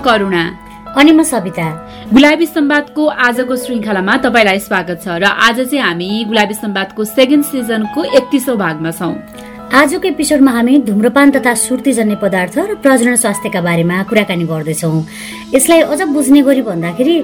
करुणा। 0.00 0.44
अनि 0.96 1.12
म 1.12 1.22
सविता। 1.22 1.68
गुलाबी 2.12 2.46
सम्वादको 2.46 3.02
आजको 3.26 3.56
श्रृङ्खलामा 3.56 4.16
तपाईँलाई 4.24 4.58
स्वागत 4.58 4.98
छ 5.04 5.22
र 5.22 5.24
आज 5.24 5.58
चाहिँ 5.60 5.82
हामी 5.82 6.08
गुलाबी 6.28 6.54
सम्वादको 6.54 7.04
सेकेन्ड 7.06 7.44
सिजनको 7.44 8.00
एकतिसौँ 8.18 8.56
भागमा 8.56 8.90
छौँ। 8.90 9.14
आजको 9.70 10.08
एपिसोडमा 10.08 10.50
हामी 10.50 10.78
धुम्रपान 10.82 11.30
तथा 11.30 11.52
सुर्तीजन्य 11.54 12.16
पदार्थ 12.18 12.58
र 12.58 12.74
प्रजनन 12.82 13.16
स्वास्थ्यका 13.22 13.60
बारेमा 13.62 14.02
कुराकानी 14.10 14.44
गर्दैछौँ। 14.50 15.06
यसलाई 15.54 15.80
अझ 15.86 16.00
बुझ्ने 16.10 16.42
गरी 16.42 16.62
भन्दाखेरि 16.66 17.16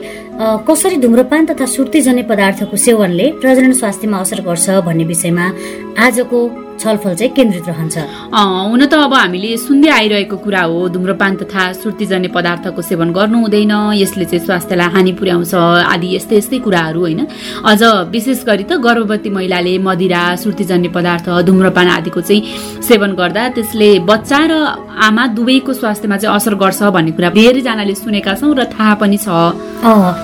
कसरी 0.62 0.96
धुम्रपान 1.02 1.42
तथा 1.50 1.66
सुर्तीजन्य 1.66 2.22
पदार्थको 2.30 2.76
सेवनले 2.76 3.26
प्रजनन 3.42 3.72
स्वास्थ्यमा 3.82 4.16
असर 4.22 4.40
गर्छ 4.46 4.66
भन्ने 4.86 5.04
विषयमा 5.10 5.46
आजको 6.06 6.38
छलफल 6.80 7.14
चाहिँ 7.14 7.32
केन्द्रित 7.36 7.68
रहन्छ। 7.68 7.96
हुन 8.32 8.82
त 8.86 8.94
अब 8.94 9.14
हामीले 9.14 9.56
सुन्दै 9.56 9.90
आइरहेको 9.90 10.36
कुरा 10.36 10.62
हो 10.62 10.88
धुम्रपान 10.94 11.32
तथा 11.40 11.62
सुर्तीजन्य 11.82 12.28
पदार्थको 12.36 12.82
सेवन 12.82 13.10
गर्नु 13.12 13.38
हुँदैन 13.40 13.72
यसले 13.96 14.24
चाहिँ 14.24 14.44
स्वास्थ्यलाई 14.46 14.88
हानि 14.94 15.12
पुर्याउँछ 15.18 15.54
आदि 15.54 16.08
यस्तै 16.16 16.36
यस्तै 16.36 16.58
कुराहरू 16.66 17.00
होइन। 17.00 17.20
अझ 17.64 17.82
विशेष 18.12 18.44
गरी 18.44 18.64
त 18.64 18.72
गर्भवती 18.78 19.30
महिलाले 19.30 19.78
मदिरा 19.78 20.22
सुर्तीजन्य 20.42 20.88
पदार्थ 20.96 21.26
धुम्रपान 21.46 21.88
आदिको 21.96 22.20
चाहिँ 22.20 22.42
सेवन 22.82 23.10
गर्दा 23.20 23.42
त्यसले 23.56 23.90
बच्चा 24.06 24.40
र 24.50 24.52
आमा 25.06 25.24
दुवैको 25.36 25.72
स्वास्थ्यमा 25.72 26.16
चाहिँ 26.16 26.36
असर 26.36 26.54
गर्छ 26.54 26.82
भन्ने 26.94 27.12
कुरा 27.16 27.30
धेरैजनाले 27.36 27.94
सुनेका 27.94 28.32
छौँ 28.40 28.54
र 28.54 28.64
थाहा 28.72 28.94
पनि 29.00 29.18
छ। 29.18 29.28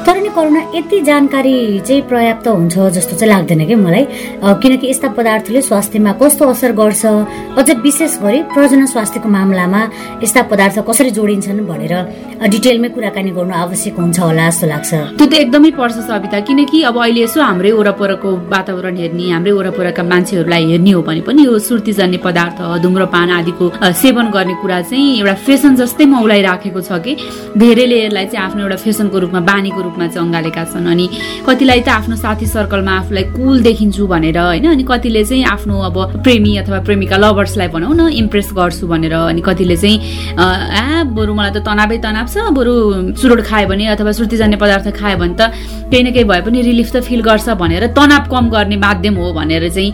तर 0.06 0.16
नि 0.22 0.30
करुणा 0.36 0.60
यति 0.74 1.00
जानकारी 1.08 1.54
चाहिँ 1.86 2.02
पर्याप्त 2.10 2.46
हुन्छ 2.48 2.76
जस्तो 2.96 3.14
चाहिँ 3.16 3.30
लाग्दैन 3.32 3.60
कि 3.66 3.74
मलाई? 3.74 4.04
किनकि 4.62 4.86
यस्ता 4.90 5.08
पदार्थले 5.18 5.60
स्वास्थ्यमा 5.62 6.12
कस्तो 6.20 6.41
कस्तो 6.42 6.50
असर 6.50 6.72
गर्छ? 6.74 7.04
अझ 7.58 7.70
विशेष 7.82 8.18
गरी 8.18 8.40
प्रजन 8.50 8.84
स्वास्थ्यको 8.90 9.28
मामलामा 9.28 9.80
यस्ता 10.22 10.42
पदार्थ 10.50 10.78
कसरी 10.88 11.10
जोडिन्छन् 11.14 11.60
भनेर 11.70 11.94
डिटेलमै 12.50 12.88
कुराकानी 12.94 13.30
गर्नु 13.30 13.54
आवश्यक 13.54 13.94
हुन्छ 14.02 14.18
होला 14.18 14.48
जस्तो 14.50 14.66
लाग्छ। 14.66 14.90
त्यो 15.18 15.26
त 15.30 15.32
एकदमै 15.38 15.70
पर्छ 15.78 15.96
सविता 16.02 16.38
किनकि 16.42 16.78
अब 16.90 16.96
अहिले 16.98 17.22
यसो 17.22 17.38
हाम्रै 17.38 17.70
वरपरको 17.78 18.30
वातावरण 18.54 18.96
हेर्ने 19.02 19.26
हाम्रै 19.30 19.52
वरपरका 19.54 20.02
मान्छेहरूलाई 20.02 20.64
हेर्ने 20.72 20.90
हो 20.90 21.02
भने 21.06 21.20
पनि 21.22 21.42
यो 21.46 21.58
सुर्तीजन्य 21.62 22.18
पदार्थ 22.26 22.58
धुम्रपान 22.82 23.30
आदिको 23.38 23.64
सेवन 24.02 24.26
गर्ने 24.34 24.54
कुरा 24.62 24.80
चाहिँ 24.90 25.22
एउटा 25.22 25.34
फेसन 25.46 25.72
जस्तै 25.78 26.04
मौलाइराखेको 26.10 26.80
छ 26.82 26.90
कि। 27.04 27.12
धेरैले 27.54 27.96
यसलाई 28.04 28.26
चाहिँ 28.32 28.42
आफ्नो 28.46 28.60
एउटा 28.66 28.78
फेसनको 28.82 29.16
रूपमा 29.22 29.40
बानीको 29.46 29.80
रूपमा 29.86 30.06
चाहिँ 30.10 30.26
अँगालेका 30.26 30.62
छन् 30.72 30.90
अनि 30.90 31.06
कतिलाई 31.46 31.80
त 31.86 31.88
आफ्नो 32.00 32.16
साथी 32.18 32.46
सर्कलमा 32.50 32.92
आफूलाई 33.00 33.24
कुल 33.38 33.56
देखिन्छु 33.62 34.02
भनेर 34.10 34.38
होइन? 34.38 34.66
अनि 34.74 34.84
कतिले 34.90 35.22
चाहिँ 35.30 35.44
आफ्नो 35.54 35.74
अब 35.88 35.96
प्रेमी 36.32 36.56
अथवा 36.56 36.78
प्रेमिका 36.88 37.16
लभर्सलाई 37.16 37.68
भनौँ 37.68 37.92
न 37.92 38.08
इम्प्रेस 38.16 38.48
गर्छु 38.56 38.86
भनेर 38.88 39.12
अनि 39.12 39.40
कतिले 39.44 39.76
चाहिँ 39.76 39.96
आ 40.32 41.04
बरु 41.12 41.34
मलाई 41.36 41.52
त 41.52 41.60
तनावै 41.60 41.98
तनाव 42.00 42.26
छ 42.32 42.48
बरु 42.56 42.72
चुरोट 43.20 43.40
खायो 43.44 43.68
भने 43.68 43.84
अथवा 43.92 44.12
सुर्तीजन्य 44.16 44.56
पदार्थ 44.56 44.88
खायो 44.96 45.16
भने 45.20 45.36
त 45.36 45.52
केही 45.92 46.02
न 46.02 46.08
केही 46.16 46.24
भए 46.24 46.40
पनि 46.40 46.62
रिलिफ 46.64 46.88
त 46.88 47.04
फिल 47.04 47.20
गर्छ 47.28 47.48
भनेर 47.60 47.86
तनाव 47.92 48.32
कम 48.32 48.48
गर्ने 48.48 48.76
माध्यम 48.80 49.14
हो 49.20 49.32
भनेर 49.36 49.68
चाहिँ 49.68 49.92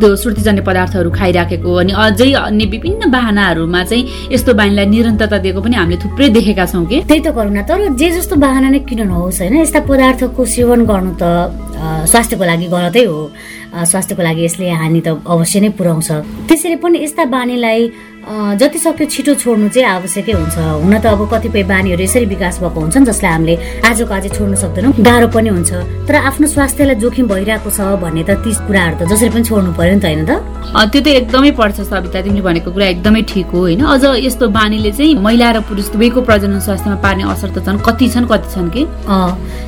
त्यो 0.00 0.08
सुर्तीजन्य 0.16 0.62
पदार्थहरू 0.64 1.10
खाइराखेको 1.12 1.74
अनि 1.84 1.92
अझै 1.92 2.30
अन्य 2.40 2.64
विभिन्न 2.72 3.10
बाहनाहरूमा 3.12 3.82
चाहिँ 3.84 4.32
यस्तो 4.32 4.54
बानीलाई 4.56 4.86
निरन्तरता 4.88 5.38
दिएको 5.44 5.60
पनि 5.60 5.76
हामीले 5.76 5.98
थुप्रै 6.04 6.28
देखेका 6.34 6.64
छौँ 6.72 6.84
कि। 6.88 7.00
त्यही 7.04 7.20
त 7.20 7.28
न 7.28 7.62
तर 7.68 7.92
जे 8.00 8.08
जस्तो 8.16 8.36
बाहना 8.40 8.68
नै 8.72 8.80
किन 8.88 9.00
नहोस् 9.06 9.40
होइन? 9.40 9.54
यस्ता 9.62 9.80
पदार्थको 9.84 10.40
सेवन 10.56 10.80
गर्नु 10.90 11.12
त 11.20 11.22
स्वास्थ्यको 12.10 12.44
लागि 12.44 12.66
गलतै 12.74 13.04
हो। 13.04 13.20
स्वास्थ्यको 13.74 14.22
लागि 14.22 14.44
यसले 14.44 14.70
हानि 14.70 15.00
त 15.00 15.08
अवश्य 15.26 15.60
नै 15.60 15.68
पुर्याउँछ। 15.74 16.10
त्यसरी 16.48 16.76
पनि 16.78 16.96
यस्ता 17.04 17.24
बानीलाई 17.26 17.80
जति 18.24 18.78
सक्यो 18.80 19.04
छिटो 19.04 19.32
छोड्नु 19.36 19.68
चाहिँ 19.68 19.88
आवश्यकै 20.00 20.32
हुन्छ। 20.32 20.56
हुन 20.56 20.94
त 20.96 21.06
अब 21.12 21.28
कतिपय 21.28 21.62
बानीहरू 21.68 22.02
यसरी 22.08 22.24
विकास 22.24 22.56
भएको 22.56 22.80
हुन्छन् 22.80 23.04
जसलाई 23.04 23.32
हामीले 23.32 23.54
आजको 23.84 24.14
आज 24.16 24.26
छोड्नु 24.32 24.56
सक्दैनौँ। 24.56 24.92
गाह्रो 24.96 25.28
पनि 25.28 25.48
हुन्छ। 25.52 25.72
तर 26.08 26.14
आफ्नो 26.32 26.46
स्वास्थ्यलाई 26.48 26.96
जोखिम 27.04 27.26
भइरहेको 27.28 27.68
छ 27.68 27.80
भन्ने 28.00 28.24
त 28.24 28.40
ती 28.40 28.50
कुराहरू 28.64 28.96
त 28.96 29.12
जसरी 29.12 29.28
पनि 29.28 29.44
छोड्नु 29.44 29.70
पर्यो 29.76 29.94
नि 29.94 30.00
त 30.00 30.04
होइन 30.08 30.24
त? 30.24 30.32
त्यो 30.88 31.00
त 31.04 31.06
एकदमै 31.20 31.50
पर्छ 31.52 31.84
सविता 31.84 32.18
तिमीले 32.24 32.42
भनेको 32.48 32.72
कुरा 32.72 32.86
एकदमै 32.96 33.22
ठिक 33.28 33.46
हो 33.52 33.60
होइन? 33.60 33.84
अझ 33.84 34.04
यस्तो 34.24 34.48
बानीले 34.48 34.92
चाहिँ 34.96 35.20
महिला 35.20 35.48
र 35.52 35.60
पुरुष 35.68 35.92
दुवैको 35.92 36.20
प्रजनन 36.24 36.64
स्वास्थ्यमा 36.64 36.96
पार्ने 37.04 37.28
असर 37.28 37.52
त 37.52 37.60
झन् 37.60 37.84
कति 37.84 38.08
छन् 38.08 38.24
कति 38.24 38.48
छन् 38.56 38.72
कि? 38.72 38.82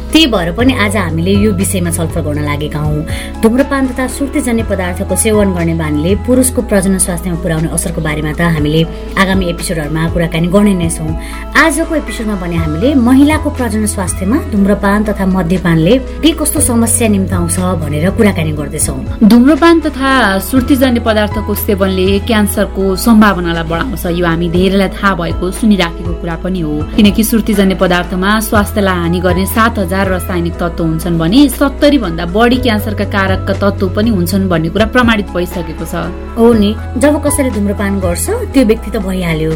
त्यही 0.07 0.27
भएर 0.33 0.53
पनि 0.57 0.73
आज 0.81 0.97
हामीले 0.97 1.33
यो 1.45 1.53
विषयमा 1.61 1.91
छलफल 1.93 2.21
गर्न 2.25 2.41
लागेका 2.49 2.81
हौँ। 2.81 3.05
धुम्रपान 3.43 3.83
तथा 3.97 4.07
सुर्तीजन्य 4.13 4.63
पदार्थको 4.69 5.17
सेवन 5.17 5.53
गर्ने 5.57 5.75
बानीले 5.75 6.15
पुरुषको 6.29 6.63
प्रजन 6.69 6.99
स्वास्थ्यमा 7.01 7.41
पुर्याउने 7.41 7.69
असरको 7.73 8.01
बारेमा 8.05 8.33
त 8.37 8.41
हामीले 8.53 8.81
आगामी 9.17 9.45
एपिसोडहरूमा 9.49 10.03
कुराकानी 10.13 10.49
गर्ने 10.53 10.75
नै 10.77 10.89
छौँ। 10.93 11.09
आजको 11.57 11.95
एपिसोडमा 12.05 12.37
भने 12.37 12.57
हामीले 12.61 12.89
महिलाको 13.01 13.49
प्रजन 13.57 13.87
स्वास्थ्यमा 13.89 14.37
धुम्रपान 14.53 15.05
तथा 15.09 15.25
मद्यपानले 15.27 15.95
के 16.21 16.31
कस्तो 16.37 16.61
समस्या 16.61 17.09
निम्ताउँछ 17.09 17.57
भनेर 17.81 18.11
कुराकानी 18.21 18.53
गर्दैछौँ। 18.53 19.01
धुम्रपान 19.25 19.81
तथा 19.81 20.13
सुर्तीजन्य 20.45 21.01
पदार्थको 21.01 21.55
सेवनले 21.57 22.07
क्यान्सरको 22.29 22.85
सम्भावनालाई 23.01 23.65
बढाउँछ। 23.65 24.05
यो 24.13 24.27
हामी 24.29 24.49
धेरैलाई 24.53 24.89
थाहा 24.93 25.15
भएको 25.17 25.51
सुनिराखेको 25.57 26.13
कुरा 26.21 26.37
पनि 26.45 26.61
हो। 26.61 26.75
किनकि 26.97 27.25
सुर्तीजन्य 27.25 27.75
पदार्थमा 27.81 28.31
स्वास्थ्यलाई 28.45 28.97
हानि 29.01 29.21
गर्ने 29.25 29.47
सात 29.57 29.79
हजार 29.79 30.05
रासायनिक 30.13 30.55
तत्व 30.61 30.85
हुन्छन् 30.85 31.19
भने 31.19 31.49
सत्तरी 31.49 31.99
भन्दा 32.05 32.25
बढी 32.37 32.57
क्यान्सरका 32.61 33.05
कारकका 33.17 33.55
तत्व 33.87 33.95
पनि 33.95 34.11
हुन्छन् 34.11 34.49
भन्ने 34.49 34.69
कुरा 34.75 34.87
प्रमाणित 34.91 35.31
भइसकेको 35.31 35.85
छ। 35.87 35.95
हो 36.37 36.53
नि। 36.53 36.71
जब 36.99 37.15
कसैले 37.23 37.51
धुम्रपान 37.55 38.01
गर्छ 38.01 38.27
त्यो 38.53 38.65
व्यक्ति 38.67 38.91
त 38.91 38.97
भइहाल्यो। 39.07 39.53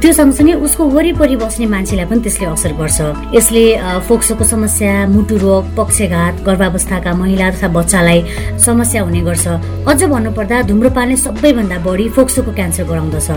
त्यो 0.00 0.12
सँगसँगै 0.14 0.54
उसको 0.62 0.82
वरिपरि 0.94 1.36
बस्ने 1.42 1.66
मान्छेलाई 1.66 2.06
पनि 2.06 2.20
त्यसले 2.22 2.46
असर 2.54 2.72
गर्छ। 2.78 2.98
यसले 3.34 3.64
फोक्सोको 4.06 4.44
समस्या 4.44 4.92
मुटु 5.10 5.36
रोग 5.42 5.62
पक्षघात 5.76 6.34
गर्भावस्थाका 6.46 7.12
महिला 7.14 7.50
तथा 7.50 7.68
बच्चालाई 7.74 8.18
समस्या 8.62 9.02
हुने 9.02 9.20
गर्छ। 9.26 9.46
अझ 9.90 10.00
भन्नुपर्दा 10.04 10.62
धुम्रपानले 10.70 11.16
सबैभन्दा 11.16 11.78
बढी 11.82 12.08
फोक्सोको 12.14 12.50
क्यान्सर 12.54 12.84
गराउँदछ। 12.90 13.28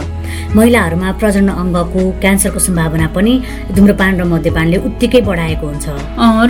महिलाहरूमा 0.56 1.10
प्रजनन 1.20 1.50
अङ्गको 1.50 2.02
क्यान्सरको 2.22 2.60
सम्भावना 2.60 3.08
पनि 3.16 3.34
धुम्रपान 3.76 4.12
र 4.22 4.24
मद्यपानले 4.32 4.78
उत्तिकै 4.88 5.22
बढाएको 5.28 5.66
हुन्छ। 5.68 5.88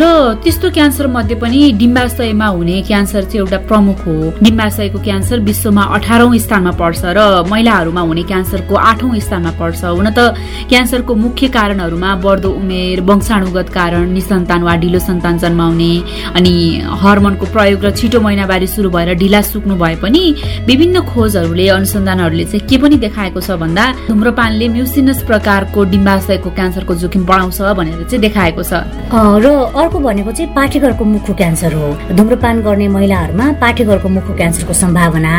र 0.02 0.04
त्यस्तो 0.44 0.68
क्यान्सर 0.76 1.08
मध्ये 1.08 1.36
पनि 1.42 1.60
डिम्बाशयमा 1.80 2.48
हुने 2.48 2.76
क्यान्सर 2.90 3.24
चाहिँ 3.24 3.40
एउटा 3.42 3.58
प्रमुख 3.78 4.00
हो। 4.08 4.34
डिम्बाशयको 4.42 5.00
क्यान्सर 5.06 5.40
विश्वमा 5.46 5.84
अठारौं 5.96 6.34
स्थानमा 6.46 6.72
पर्छ 6.82 7.02
र 7.14 7.46
महिलाहरूमा 7.46 8.02
हुने 8.02 8.24
क्यान्सरको 8.26 8.76
आठौं 8.90 9.14
स्थानमा 9.22 9.52
पर्छ। 9.60 9.82
हुन 9.86 10.10
त 10.18 10.34
क्यान्सरको 10.70 11.14
मुख्य 11.16 11.48
कारणहरूमा 11.54 12.10
बढ्दो 12.26 12.50
उमेर 12.58 13.02
वंशाणुगत 13.06 13.70
कारण 13.70 14.06
निसन्तान 14.18 14.62
वा 14.66 14.76
ढिलो 14.82 15.00
सन्तान 15.00 15.38
जन्माउने 15.38 15.94
अनि 16.38 16.54
हर्मोनको 17.02 17.46
प्रयोग 17.54 17.86
र 17.86 17.92
छिटो 17.94 18.20
महिनावारी 18.20 18.68
सुरु 18.68 18.90
भएर 18.90 19.14
ढिला 19.22 19.42
सुक्नु 19.46 19.76
भए 19.78 19.96
पनि 20.02 20.24
विभिन्न 20.66 21.06
खोजहरूले 21.12 21.68
अनुसन्धानहरूले 21.78 22.46
चाहिँ 22.50 22.66
के 22.66 22.78
पनि 22.82 22.98
देखाएको 23.06 23.40
छ 23.46 23.62
भन्दा 23.62 23.86
धुम्रपानले 24.10 24.68
म्युसिनस 24.74 25.22
प्रकारको 25.30 25.84
डिम्बाशयको 25.94 26.50
क्यान्सरको 26.58 26.94
जोखिम 26.98 27.26
बढाउँछ 27.30 27.62
भनेर 27.78 28.02
चाहिँ 28.10 28.22
देखाएको 28.26 28.64
छ। 28.64 28.74
र 29.14 29.46
अर्को 29.78 29.98
भनेको 30.02 30.32
चाहिँ 30.34 30.50
पाठेघरको 30.58 31.04
मुखको 31.06 31.34
क्यान्सर 31.38 31.74
हो। 31.78 31.88
धुम्रपान 32.18 32.62
गर्ने 32.66 32.88
महिलाहरूमा 32.88 33.46
पाठेघरको 33.68 34.08
मुखको 34.08 34.34
क्यान्सरको 34.40 34.74
सम्भावना 34.74 35.34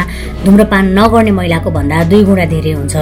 धुम्रपान 0.45 0.85
नगर्ने 0.99 1.33
महिलाको 1.33 1.71
भन्दा 1.73 1.97
दुई 2.13 2.23
गुणा 2.29 2.45
धेरै 2.53 2.73
हुन्छ। 2.77 2.95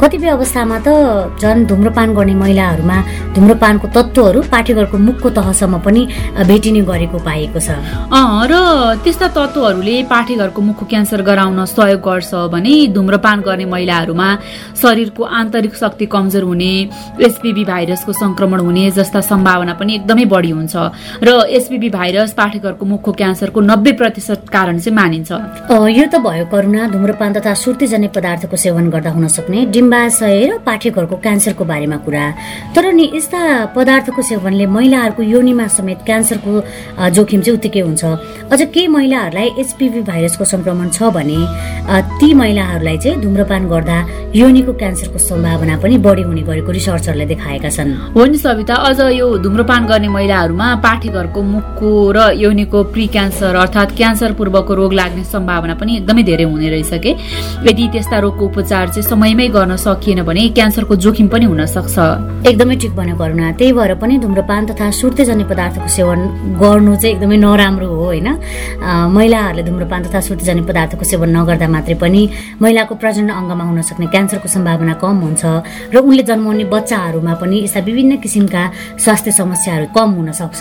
कतिपय 0.00 0.28
अवस्थामा 0.32 0.76
त 0.80 0.88
झन् 1.36 1.66
धुम्रपान 1.68 2.08
गर्ने 2.16 2.34
महिलाहरूमा 2.40 2.96
धुम्रपानको 3.36 3.86
तत्त्वहरू 3.92 4.40
पाठेघरको 4.48 4.96
मुखको 4.98 5.28
तहसम्म 5.36 5.74
पनि 5.84 6.02
भेटिने 6.48 6.80
गरेको 6.88 7.18
पाएको 7.20 7.60
छ। 7.60 7.68
र 8.48 8.52
त्यस्ता 9.04 9.28
तत्त्वहरूले 9.36 9.96
पाठेघरको 10.08 10.60
मुखको 10.62 10.84
क्यान्सर 10.88 11.20
गराउन 11.20 11.64
सहयोग 11.68 12.00
गर्छ 12.00 12.32
भने 12.48 12.74
धुम्रपान 12.96 13.40
गर्ने 13.44 13.66
महिलाहरूमा 13.68 14.28
शरीरको 14.82 15.22
आन्तरिक 15.22 15.74
शक्ति 15.76 16.06
कमजोर 16.08 16.44
हुने 16.48 16.72
एसपिबी 17.20 17.64
भाइरसको 17.68 18.12
संक्रमण 18.12 18.60
हुने 18.66 18.90
जस्ता 18.96 19.20
सम्भावना 19.20 19.74
पनि 19.76 19.94
एकदमै 19.94 20.24
बढी 20.32 20.50
हुन्छ। 20.56 20.74
र 21.20 21.28
एसपिबी 21.60 21.88
भाइरस 21.92 22.32
पाठेघरको 22.32 22.84
मुखको 22.86 23.12
क्यान्सरको 23.20 23.60
नब्बे 23.60 23.92
प्रतिशत 24.00 24.48
कारण 24.52 24.78
चाहिँ 24.78 24.96
मानिन्छ। 24.96 25.30
यो 25.96 26.04
त 26.12 26.20
भयो 26.20 26.44
करुणा 26.52 26.86
धुम्रपान 26.92 27.32
तथा 27.32 27.52
सुर्तीजन्य 27.56 28.08
पदार्थको 28.12 28.56
सेवन 28.56 28.90
गर्दा 28.92 29.10
हुन 29.10 29.26
सक्ने 29.28 29.64
डिम्बाशय 29.72 30.36
र 30.46 30.58
पाठेघरको 30.66 31.16
क्यान्सरको 31.24 31.64
बारेमा 31.64 31.96
कुरा। 32.04 32.24
तर 32.76 32.84
नि 32.92 33.10
यस्ता 33.16 33.40
पदार्थको 33.76 34.22
सेवनले 34.22 34.66
महिलाहरूको 34.76 35.22
योनिमा 35.24 35.66
समेत 35.76 36.00
क्यान्सरको 36.06 36.52
जोखिम 37.16 37.40
चाहिँ 37.40 37.56
उत्तिकै 37.58 37.80
हुन्छ। 37.80 38.04
अझ 38.52 38.60
केही 38.74 38.86
महिलाहरूलाई 38.88 39.48
एचपिभी 39.60 40.00
भाइरसको 40.04 40.44
संक्रमण 40.44 40.88
छ 40.92 41.08
भने 41.16 41.40
ती 42.20 42.28
महिलाहरूलाई 42.34 42.98
चाहिँ 42.98 43.20
धुम्रपान 43.22 43.62
गर्दा 43.68 43.98
योनिको 44.34 44.72
क्यान्सरको 44.80 45.18
सम्भावना 45.18 45.76
पनि 45.82 45.96
बढी 45.98 46.22
हुने 46.22 46.42
गरेको 46.42 46.70
रिसर्चरले 46.72 47.26
देखाएका 47.32 47.70
छन्। 47.70 47.90
हो 48.14 48.24
नि 48.24 48.38
सविता 48.38 48.74
अझ 48.88 49.00
यो 49.16 49.26
धुम्रपान 49.44 49.86
गर्ने 49.86 50.08
महिलाहरूमा 50.08 50.68
पाठेघरको 50.84 51.40
मुखको 51.42 51.90
र 52.12 52.18
योनिको 52.36 52.78
प्री 52.92 53.06
क्यान्सर 53.14 53.54
अर्थात् 53.56 53.96
क्यान्सर 53.96 54.32
पूर्वको 54.42 54.74
रोग 54.74 54.92
लाग्ने 54.92 55.22
सम्भावना 55.30 55.74
पनि 55.78 55.96
एकदमै 56.02 56.22
धेरै 56.26 56.44
हुने 56.50 56.68
रहेछ 56.74 56.92
कि 56.98 57.10
यदि 57.70 57.84
त्यस्ता 57.94 58.18
रोगको 58.18 58.44
उपचार 58.50 58.86
चाहिँ 58.90 59.06
समयमै 59.06 59.46
गर्न 59.54 59.76
सकिएन 59.78 60.22
भने 60.26 60.42
क्यान्सरको 60.58 60.94
जोखिम 60.98 61.28
पनि 61.30 61.46
हुन 61.46 61.62
सक्छ। 61.70 61.96
एकदमै 62.50 62.76
ठिक 62.82 62.92
भन्यो 62.98 63.14
करुणा। 63.22 63.46
त्यही 63.54 63.72
भएर 63.78 63.94
पनि 64.02 64.18
धुम्रपान 64.18 64.62
तथा 64.66 64.90
सुर्तेजन्य 64.90 65.44
पदार्थको 65.46 65.88
सेवन 65.96 66.20
गर्नु 66.58 66.92
चाहिँ 66.98 67.14
एकदमै 67.14 67.36
नराम्रो 67.38 67.86
हो 67.86 68.04
होइन? 68.10 68.28
महिलाहरूले 69.14 69.62
धुम्रपान 69.62 70.00
तथा 70.10 70.20
सुर्तेजन्य 70.26 70.62
पदार्थको 70.66 71.04
सेवन 71.06 71.28
नगर्दा 71.36 71.68
मात्रै 71.74 71.94
पनि 72.02 72.22
महिलाको 72.62 72.94
प्रजनन 72.98 73.30
अङ्गमा 73.30 73.64
हुन 73.70 73.78
सक्ने 73.90 74.06
क्यान्सरको 74.10 74.48
सम्भावना 74.56 74.94
कम 74.98 75.16
हुन्छ 75.22 75.42
र 75.94 75.96
उनले 76.02 76.22
जन्माउने 76.26 76.64
बच्चाहरूमा 76.74 77.34
पनि 77.38 77.56
यस्ता 77.64 77.80
विभिन्न 77.86 78.12
किसिमका 78.18 78.62
स्वास्थ्य 78.98 79.30
समस्याहरू 79.38 79.86
कम 79.94 80.08
हुन 80.18 80.28
सक्छ। 80.42 80.60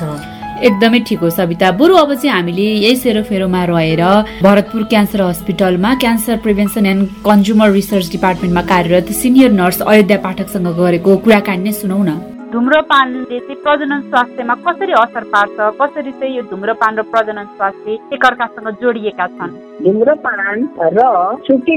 एकदमै 0.64 1.00
ठिक 1.08 1.20
हो 1.20 1.30
सविता। 1.30 1.72
बरु 1.80 1.96
अब 1.96 2.14
चाहिँ 2.14 2.32
हामीले 2.32 2.68
यही 2.86 2.96
सेरोफेरोमा 2.96 3.64
रहेर 3.66 4.04
भरतपुर 4.44 4.84
क्यान्सर 4.92 5.22
हस्पिटलमा 5.22 5.94
cancer 6.04 6.38
prevention 6.46 6.86
and 6.86 7.08
consumer 7.26 7.72
research 7.72 8.12
डिपार्टमेन्टमा 8.12 8.62
कार्यरत 8.74 9.12
सिनियर 9.22 9.52
नर्स 9.62 9.82
अयोध्या 9.84 10.18
पाठकसँग 10.26 10.68
गरेको 10.80 11.18
कुराकानी 11.24 11.64
नै 11.64 11.74
सुनौ 11.80 12.04
न। 12.04 12.41
धुम्रपानले 12.52 13.38
चाहिँ 13.40 13.56
प्रजनन 13.64 14.02
स्वास्थ्यमा 14.12 14.56
कसरी 14.64 14.94
असर 15.02 15.24
पार्छ? 15.34 15.58
कसरी 15.82 16.12
चाहिँ 16.12 16.36
यो 16.36 16.42
धुम्रपान 16.50 16.98
र 17.00 17.02
प्रजनन 17.12 17.46
स्वास्थ्य 17.56 17.92
एकअर्कासँग 18.14 18.68
जोडिएका 18.82 19.28
छन्? 19.28 19.54
धुम्रपान 19.84 20.68
र 20.96 21.06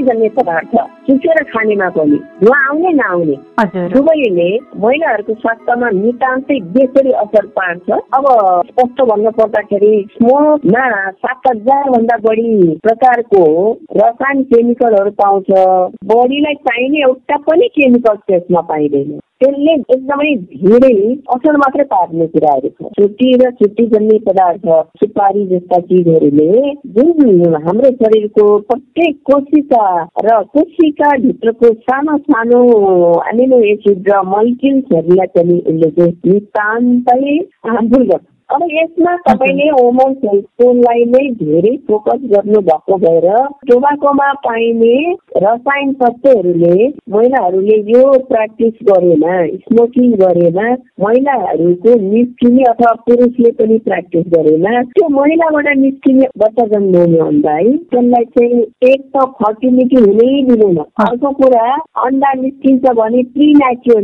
जन्य 0.07 0.29
पदार्थ 0.35 0.73
चुसेर 1.07 1.43
खानेमा 1.51 1.87
पनि 1.95 2.17
धुवा 2.41 2.57
आउने 2.67 2.91
नआउने। 2.93 3.35
दुवैले 3.93 4.49
महिलाहरूको 4.83 5.33
स्वास्थ्यमा 5.33 5.89
नितान्तै 5.95 6.59
बेसरी 6.75 7.11
असर 7.23 7.45
पार्छ। 7.55 7.91
अब 8.17 8.27
स्पष्ट 8.69 9.01
भन्नु 9.11 9.31
पर्दाखेरि 9.39 9.93
स्मोकमा 10.11 10.85
सात 11.11 11.47
हजार 11.47 11.89
भन्दा 11.89 12.17
बढी 12.27 12.51
प्रकारको 12.83 13.43
रसायन 13.97 14.43
केमिकलहरू 14.51 15.11
पाउँछ। 15.23 15.51
बडीलाई 16.11 16.59
चाहिने 16.67 17.01
एउटा 17.03 17.37
पनि 17.47 17.67
केमिकल 17.79 18.15
त्यसमा 18.27 18.61
पाइँदैन 18.73 19.19
त्यसले 19.41 19.71
एकदमै 19.91 20.33
धेरै 20.51 20.91
असर 21.29 21.57
मात्रै 21.57 21.85
पार्ने 21.87 22.27
कुराहरू 22.27 22.69
छ 22.69 22.91
छुट्टी 22.95 23.31
र 23.35 23.49
छुट्टी 23.53 23.85
जन्ने 23.87 24.19
पदार्थ 24.27 24.67
सुपारी 24.99 25.41
जस्ता 25.47 25.79
चिजहरूले 25.85 26.47
जुन 26.95 27.57
हाम्रो 27.65 27.91
शरीरको 27.97 28.45
प्रत्येक 28.69 29.17
कोशिका 29.25 29.81
र 30.21 30.37
कोशिका 30.53 31.09
भित्रको 31.17 31.73
सानो 31.81 32.17
सानो 32.27 32.61
एमिनो 33.25 33.59
एसिड 33.65 34.07
र 34.09 34.21
मल्किल्सहरूलाई 34.29 35.33
पनि 35.33 35.59
उसले 35.65 35.91
चाहिँ 35.91 36.15
नितान्तै 36.27 37.35
हार्मफुल 37.67 38.07
गर्छ 38.07 38.34
अब 38.49 38.63
यसमा 38.71 39.15
तपाईँले 39.17 39.67
होमोन 39.67 40.13
सेल्सलाई 40.13 41.05
नै 41.05 41.23
धेरै 41.37 41.71
फोकस 41.87 42.19
गर्नु 42.33 42.59
भएको 42.67 42.97
भएर 42.97 43.25
टोबाकोमा 43.69 44.27
पाइने 44.45 44.91
रसायन 45.43 45.93
तत्त्वहरूले 45.93 46.87
महिलाहरूले 47.15 47.77
यो 47.91 48.03
प्र्याक्टिस 48.29 48.73
गरेन 48.89 49.25
स्मोकिङ 49.57 50.13
गरेन 50.21 50.59
महिलाहरूको 51.05 51.95
निस्किने 52.05 52.69
अथवा 52.69 52.93
पुरुषले 53.09 53.51
पनि 53.51 53.77
प्र्याक्टिस 53.89 54.29
गरेन। 54.37 54.69
त्यो 54.93 55.09
महिलाबाट 55.17 55.73
निस्किने 55.77 56.29
बच्चा 56.37 56.65
जन्माउने 56.67 57.19
अन्डा 57.27 57.57
है 57.57 57.75
त्यसलाई 57.91 58.31
चाहिँ 58.37 58.63
एक 58.93 59.11
त 59.17 59.27
फर्टिलिटी 59.41 60.05
हुनै 60.05 60.31
दिँदैन। 60.45 60.77
अर्को 60.77 61.31
कुरा 61.41 61.67
अन्डा 62.05 62.33
निस्किन्छ 62.41 62.97
भने 63.01 63.23
प्रि 63.35 63.53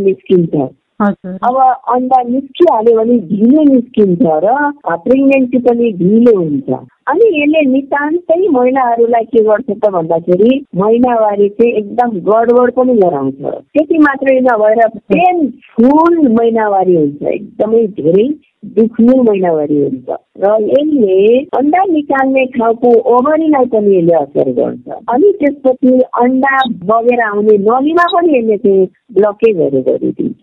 निस्किन्छ। 0.06 0.70
अब 1.02 1.56
अन्डा 1.94 2.22
निस्किहाल्यो 2.24 2.96
भने 2.98 3.18
ढिलो 3.30 3.64
निस्किन्छ 3.70 4.40
र 4.46 4.56
प्रेग्नेन्सी 4.86 5.60
पनि 5.68 5.92
ढिलो 6.02 6.34
हुन्छ। 6.40 6.80
अनि 7.12 7.28
यसले 7.42 7.62
नितान्तै 7.72 8.40
महिलाहरूलाई 8.58 9.26
के 9.32 9.44
गर्छ 9.44 9.70
त 9.70 9.90
भन्दाखेरि 9.96 10.52
महिनावारी 10.82 11.50
चाहिँ 11.50 11.74
एकदम 11.82 12.12
गडबड 12.30 12.72
पनि 12.78 12.94
गराउँछ। 13.02 13.42
त्यति 13.76 13.98
मात्रै 14.06 14.40
नभएर 14.48 14.88
पेनफुल 15.14 16.18
महिनावारी 16.38 16.96
हुन्छ 16.96 17.22
एकदमै 17.34 17.86
धेरै 18.00 18.28
दुख्ने 18.78 19.16
महिनावारी 19.22 19.78
हुन्छ। 19.82 20.18
र 20.44 20.50
यसले 20.70 21.18
अन्डा 21.60 21.84
निकाल्ने 21.92 22.46
ठाउँको 22.58 22.90
ओभरीलाई 23.16 23.66
पनि 23.74 23.96
यसले 23.98 24.16
असर 24.22 24.52
गर्छ। 24.60 25.00
अनि 25.14 25.32
त्यसपछि 25.40 25.94
अन्डा 26.24 26.56
बगेर 26.92 27.22
आउने 27.28 27.58
नलीमा 27.68 28.06
पनि 28.16 28.38
यसले 28.38 28.58
चाहिँ 28.58 28.86
ब्लकेजहरू 29.18 29.82
गरिदिन्छ। 29.90 30.42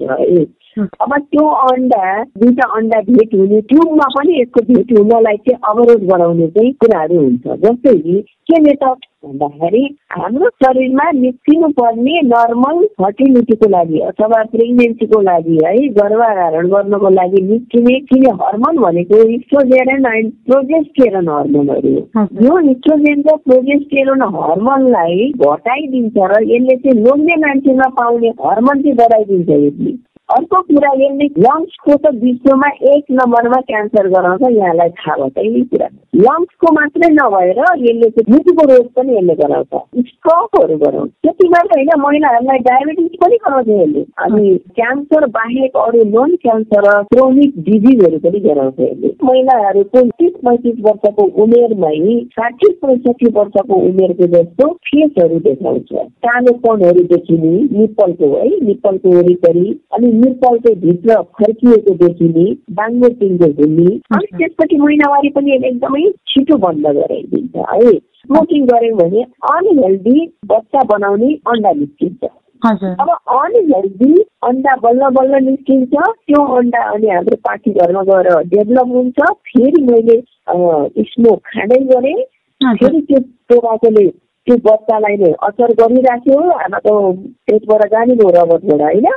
अब 0.79 1.13
त्यो 1.19 1.45
अन्डा 1.67 2.23
दुईटा 2.39 2.67
अन्डा 2.79 3.01
भेट 3.11 3.35
हुने 3.35 3.61
ट्युबमा 3.71 4.07
पनि 4.17 4.41
यसको 4.41 4.65
भेट 4.73 4.99
हुनलाई 4.99 5.37
चाहिँ 5.47 5.61
अवरोध 5.71 6.03
गराउने 6.11 6.47
चाहिँ 6.57 6.73
कुराहरू 6.83 7.21
हुन्छ। 7.21 7.57
जस्तै 7.65 7.95
केले 8.51 8.73
त 8.83 8.97
भन्दाखेरि 9.25 9.83
हाम्रो 10.13 10.49
शरीरमा 10.65 11.11
निस्किनु 11.15 11.69
पर्ने 11.79 12.21
नर्मल 12.27 12.85
फर्टिलिटीको 13.01 13.69
लागि 13.69 13.99
अथवा 14.11 14.43
प्रेग्नेन्सीको 14.53 15.21
लागि 15.29 15.57
है 15.65 15.89
गर्भधारण 15.99 16.69
गर्नको 16.75 17.11
लागि 17.17 17.43
निस्किने 17.49 17.99
किने 18.11 18.31
हर्मोन 18.43 18.79
भनेको 18.85 19.23
इस्ट्रोजेन 19.37 19.91
एन्ड 19.91 20.33
प्रोजेस्टेरोन 20.51 21.29
हर्मोनहरू 21.29 21.95
यो 22.47 22.59
इस्ट्रोजेन 22.71 23.25
र 23.29 23.37
प्रोजेस्टेरोन 23.49 24.23
हर्मोनलाई 24.39 25.31
घटाइदिन्छ 25.47 26.17
र 26.33 26.43
यसले 26.55 26.77
चाहिँ 26.77 27.03
लोग्ने 27.05 27.37
मान्छेमा 27.47 27.89
पाउने 28.01 28.31
हर्मोन 28.45 28.83
चाहिँ 28.83 28.97
बढाइदिन्छ 29.03 29.51
यसले। 29.51 29.97
अर्को 30.29 30.61
कुरा 30.63 30.91
यसले 31.01 31.27
लङ्सको 31.45 31.95
त 31.97 32.11
विश्वमा 32.23 32.69
एक 32.93 33.05
नम्बरमा 33.11 33.61
क्यान्सर 33.61 34.09
गराउँछ 34.09 34.43
यहाँलाई 34.53 34.91
थाहा 34.99 35.17
भयो 35.17 35.45
यही 35.45 35.63
कुरा। 35.63 35.89
लङ्सको 36.17 36.73
मात्रै 36.73 37.09
नभएर 37.13 37.61
यसले 37.83 38.11
चाहिँ 38.11 38.33
मुटुको 38.33 38.67
रोग 38.71 38.87
पनि 38.97 39.17
यसले 39.17 39.35
गराउँछ। 39.35 40.05
स्ट्रोकहरू 40.09 40.77
गराउँछ। 40.79 41.11
त्यति 41.23 41.49
मात्रै 41.49 41.81
होइन 41.81 42.03
महिलाहरूलाई 42.03 42.59
डायबिटिज 42.59 43.17
पनि 43.23 43.37
गराउँछ 43.47 43.69
यसले। 43.69 44.05
अनि 44.27 44.57
क्यान्सर 44.77 45.27
बाहेक 45.39 45.77
अरू 45.77 46.05
नन 46.13 46.37
क्यान्सर 46.43 46.89
र 46.89 47.03
क्रोनिक 47.15 47.59
डिजिजहरू 47.71 48.19
पनि 48.19 48.41
गराउँछ 48.41 48.81
यसले। 48.81 49.15
महिलाहरूको 49.25 50.05
तिस 50.19 50.35
पैँतिस 50.45 50.77
वर्षको 50.81 51.25
उमेरमै 51.43 51.95
साठी 52.37 52.73
पैँसठी 52.83 53.31
वर्षको 53.39 53.81
उमेरको 53.89 54.27
जस्तो 54.37 54.69
फेसहरू 54.89 55.39
देखाउँछ। 55.49 55.93
कालोपनहरू 56.27 57.03
देखिने 57.15 57.57
निप्पलको 57.79 58.35
है 58.37 58.49
निप्पलको 58.67 59.17
वरिपरि। 59.17 59.67
अनि 59.95 60.13
निप्पलको 60.19 60.75
भित्र 60.83 61.21
फर्किएको 61.39 61.95
देखिने 62.03 62.45
बाङ्गो 62.79 63.09
टिङ्गो 63.21 63.49
हुने 63.59 63.87
अनि 64.17 64.27
त्यसपछि 64.39 64.77
महिनावारी 64.83 65.31
पनि 65.37 65.55
एकदमै 65.57 66.11
छिटो 66.29 66.59
बन्द 66.67 66.87
गराइदिन्छ 66.99 67.67
है। 67.71 67.93
स्मोकिङ 68.21 68.67
गऱ्यौँ 68.67 68.99
भने 68.99 69.23
अनहेल्दी 69.53 70.27
बच्चा 70.53 70.83
बनाउने 70.93 71.33
अन्डा 71.53 71.73
निस्किन्छ। 71.81 72.31
अब 72.63 73.11
अनहेल्दी 73.33 74.13
अन्डा 74.47 74.75
बल्ल 74.85 75.09
बल्ल 75.17 75.43
निस्किन्छ 75.45 75.93
त्यो 75.93 76.45
अन्डा 76.57 76.83
अनि 76.95 77.09
हाम्रो 77.09 77.37
पार्टी 77.45 77.71
घरमा 77.83 78.03
गएर 78.09 78.29
डेभलप 78.55 78.89
हुन्छ 78.95 79.31
फेरि 79.51 79.83
मैले 79.91 80.17
स्मोक 81.11 81.39
खाँदै 81.53 81.81
गरेँ 81.93 82.17
फेरि 82.61 83.01
त्यो 83.11 83.21
टोबाकोले 83.51 84.07
त्यो 84.49 84.57
बच्चालाई 84.65 85.17
नै 85.21 85.31
असर 85.47 85.73
गरिराख्यो। 85.79 86.39
आमाको 86.67 86.93
पेटबाट 87.49 87.83
जाने 87.93 88.15
भयो 88.21 88.29
रगतबाट 88.37 88.83
होइन? 88.83 89.09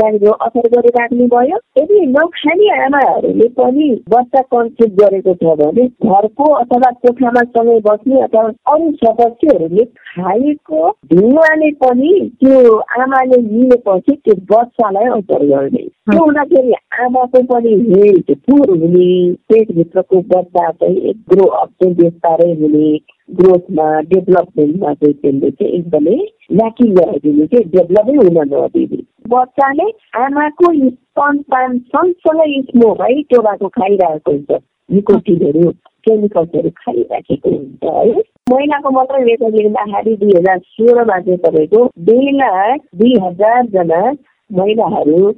जाने 0.00 0.18
भयो 0.18 0.32
असर 0.46 0.68
गरिराख्ने 0.74 1.26
भयो। 1.34 1.56
यदि 1.78 2.00
नखाने 2.14 2.68
आमाहरूले 2.84 3.48
पनि 3.58 3.88
बच्चा 4.14 4.40
कन्सेप्ट 4.54 4.94
गरेको 5.02 5.34
छ 5.42 5.56
भने 5.60 5.86
घरको 6.06 6.52
अथवा 6.60 6.90
कोठामा 7.02 7.42
सँगै 7.56 7.78
बस्ने 7.88 8.20
अथवा 8.22 8.42
अरू 8.74 8.90
सदस्यहरूले 9.02 9.84
खाएको 9.84 10.88
धुवाले 11.14 11.70
पनि 11.82 12.12
त्यो 12.40 12.76
आमाले 13.00 13.40
लिएपछि 13.42 14.16
त्यो 14.24 14.34
बच्चालाई 14.52 15.10
असर 15.18 15.46
गर्ने। 15.50 15.84
त्यो 16.10 16.24
हुँदाखेरि 16.24 16.72
आमाको 17.04 17.42
पनि 17.52 17.74
हेल्थ 17.90 18.30
पुर 18.46 18.70
हुने। 18.70 19.10
पेटभित्रको 19.50 20.20
बच्चा 20.34 20.70
चाहिँ 20.70 21.12
ग्रो 21.30 21.46
अप 21.62 21.68
चाहिँ 21.82 21.94
बिस्तारै 21.96 22.52
हुने। 22.60 22.90
ग्रोथमा 23.32 23.88
डेभलपमेन्टमा 24.06 24.92
चाहिँ 24.94 25.14
त्यसले 25.14 25.50
चाहिँ 25.50 25.72
एकदमै 25.72 26.16
ल्याकिङ 26.52 26.94
गराइदिने 26.94 27.46
चाहिँ 27.46 27.68
डेभलपै 27.70 28.16
हुन 28.16 28.38
नदिने 28.46 29.02
बच्चाले 29.28 29.86
आमाको 30.20 30.72
स्तनपान 30.80 31.78
सँगसँगै 31.90 32.60
स्मोक 32.62 33.02
है 33.02 33.20
टोबाको 33.30 33.68
खाइरहेको 33.76 34.32
हुन्छ 34.32 34.60
निकोटिनहरू 34.88 35.70
केमिकल्सहरू 36.06 36.70
खाइराखेको 36.78 37.50
हुन्छ 37.50 37.94
है 37.96 38.22
महिनाको 38.50 38.90
मात्रै 38.90 39.22
रेकर्ड 39.24 39.54
लिँदाखेरि 39.54 40.16
दुई 40.16 40.36
हजार 40.36 40.58
सोह्रमा 40.70 41.18
चाहिँ 41.20 41.38
तपाईँको 41.38 41.84
दुई 42.04 42.32
लाख 42.32 42.80
दुई 42.96 43.14
हजारजना 43.22 44.02
महिलाहरू 44.50 45.32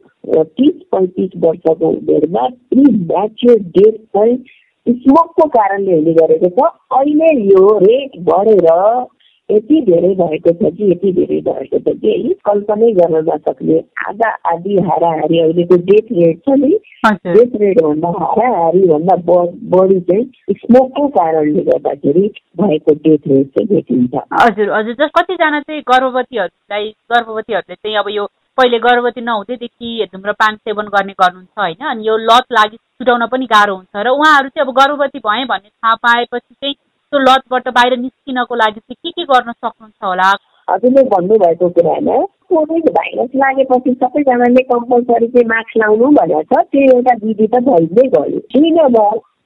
तिस 0.52 0.74
पैँतिस 0.92 1.30
वर्षको 1.36 1.88
उमेरमा 1.88 2.46
प्रि 2.70 2.84
म्याच्योर 2.92 3.58
डेट 3.76 3.96
चाहिँ 4.16 4.36
स्मोकको 4.86 5.48
कारणले 5.48 5.96
हुने 5.96 6.12
गरेको 6.14 6.48
छ। 6.48 6.70
अहिले 6.98 7.34
यो 7.48 7.78
रेट 7.78 8.22
बढेर 8.28 8.68
यति 9.48 9.80
धेरै 9.86 10.08
भएको 10.18 10.52
छ 10.52 10.70
कि 10.76 10.90
यति 10.90 11.12
धेरै 11.12 11.40
भएको 11.46 11.78
छ 11.78 11.94
कि 12.00 12.12
है 12.22 12.32
कल्पनै 12.46 12.90
गर्न 12.92 13.16
नसक्ने 13.28 13.78
आधा 14.08 14.28
आधी 14.52 14.76
हाराहारी 14.88 15.38
अहिलेको 15.40 15.76
डेथ 15.90 16.12
रेट 16.18 16.38
छ 16.38 16.58
नि। 16.60 16.72
डेथ 17.06 17.56
रेटभन्दा 17.60 18.08
हाराहारी 18.18 18.86
भन्दा 18.88 19.16
बढी 19.74 20.00
चाहिँ 20.10 20.54
स्मोकको 20.58 21.06
कारणले 21.16 21.62
गर्दाखेरि 21.70 22.26
भएको 22.60 22.94
डेथ 23.06 23.28
रेट 23.32 23.46
चाहिँ 23.48 23.68
देखिन्छ। 23.68 24.14
हजुर 24.42 24.72
हजुर। 24.72 25.08
कतिजना 25.18 25.60
चाहिँ 25.60 25.82
गर्भवतीहरूलाई 25.90 26.88
गर्भवतीहरूले 27.12 27.74
चाहिँ 27.74 27.96
अब 27.96 28.10
यो 28.10 28.26
पहिले 28.58 28.78
गर्भवती 28.78 29.20
नहुँदैदेखि 29.20 30.06
धुम्रपान 30.12 30.56
सेवन 30.56 30.86
गर्ने 30.94 31.12
गर्नुहुन्छ 31.20 31.58
होइन। 31.58 31.84
अनि 31.90 32.08
यो 32.08 32.16
लत 32.28 32.46
लागि 32.52 32.76
छुटाउन 32.76 33.26
पनि 33.32 33.46
गाह्रो 33.52 33.74
हुन्छ 33.76 34.06
र 34.06 34.08
उहाँहरू 34.12 34.48
चाहिँ 34.48 34.66
अब 34.66 34.72
गर्भवती 34.80 35.18
भएँ 35.26 35.44
भन्ने 35.52 35.68
थाहा 35.68 35.94
पाएपछि 36.04 36.54
चाहिँ 36.54 36.74
त्यो 36.74 37.18
लतबाट 37.20 37.68
बाहिर 37.78 37.96
निस्किनको 37.98 38.54
लागि 38.54 38.80
चाहिँ 38.80 39.00
के 39.02 39.10
के 39.10 39.24
गर्न 39.32 39.52
सक्नुहुन्छ 39.52 40.04
होला? 40.04 40.30
हजुरले 40.68 41.02
भन्नुभएको 41.12 41.68
कुरामा 41.76 42.16
कोभिड 42.52 42.88
भाइरस 42.96 43.30
लागेपछि 43.42 43.92
सबैजनाले 44.02 44.62
कम्पलसरी 44.70 45.28
चाहिँ 45.34 45.48
मास्क 45.52 45.76
लाउनु 45.82 46.10
भनेको 46.18 46.42
छ 46.52 46.64
त्यो 46.72 46.96
एउटा 46.96 47.14
विधि 47.24 47.46
त 47.54 47.62
भइ 47.68 47.86
नै 47.98 48.08
गयो। 48.16 48.40
किन 48.52 48.78